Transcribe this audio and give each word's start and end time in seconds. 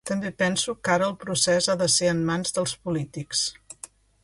També 0.09 0.29
penso 0.43 0.73
que 0.87 0.93
ara 0.93 1.09
el 1.09 1.13
procés 1.25 1.67
ha 1.67 1.77
de 1.83 1.89
ser 1.97 2.11
en 2.15 2.25
mans 2.31 2.57
dels 2.59 2.75
polítics. 2.87 3.47